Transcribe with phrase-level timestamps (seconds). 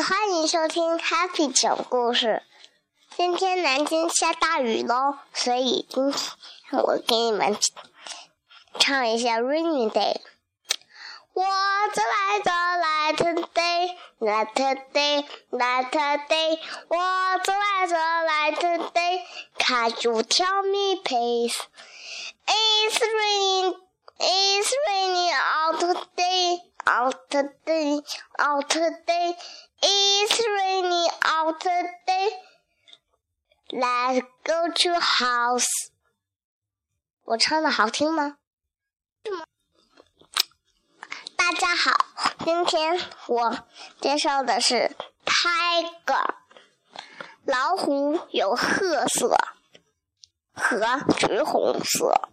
[0.00, 2.44] 欢迎收听 Happy 讲故事。
[3.16, 7.58] 今天南京下大雨喽，所以今天我给你们
[8.78, 10.14] 唱一下《Rainy Day》。
[11.34, 13.16] What's like a light
[13.54, 14.54] day, light
[14.92, 15.90] day, light
[16.28, 16.60] day.
[16.88, 19.24] What's like a light day?
[19.58, 21.56] Can't you tell me, please?
[22.46, 23.74] It's rainy
[24.20, 26.58] it's raining out today,
[26.88, 28.00] out today,
[28.38, 28.68] out
[29.06, 29.34] day,
[29.80, 32.30] It's raining out day.
[33.70, 35.68] Let's go to house.
[37.24, 38.38] 我唱的好听吗？
[41.36, 41.92] 大家好，
[42.44, 42.98] 今天
[43.28, 43.58] 我
[44.00, 46.34] 介绍的是 Tiger。
[47.44, 49.38] 老虎有褐色
[50.52, 52.28] 和橘红色，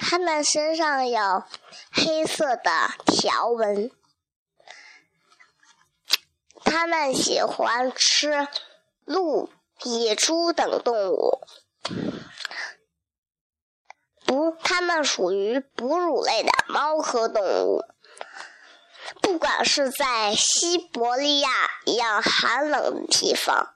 [0.00, 1.44] 它们身上有
[1.92, 2.70] 黑色的
[3.06, 3.90] 条纹。
[6.64, 8.48] 它们喜欢吃
[9.04, 9.52] 鹿、
[9.84, 11.46] 野猪等动物。
[14.24, 17.82] 不，它们属于哺乳类的猫科动物。
[19.20, 21.50] 不管是在西伯利亚
[21.84, 23.74] 一样寒冷的地方，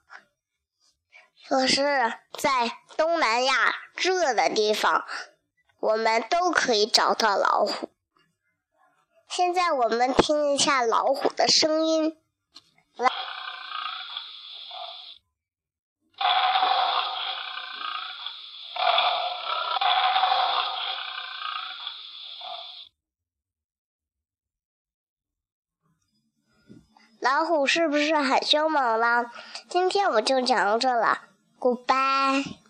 [1.48, 5.05] 可是在东南亚热的地方，
[5.84, 7.90] 我们都可以找到老虎。
[9.28, 12.16] 现在我们听一下老虎的声音。
[27.20, 29.30] 老虎是不是很凶猛了？
[29.68, 31.24] 今天我就讲到这了
[31.60, 32.64] ，Goodbye。